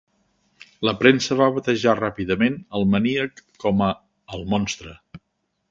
La 0.87 0.93
premsa 1.01 1.37
va 1.41 1.49
batejar 1.57 1.95
ràpidament 1.99 2.59
el 2.81 2.89
maníac 2.95 3.45
com 3.65 3.87
a 3.91 3.95
"El 4.39 4.49
Monstre". 4.55 4.99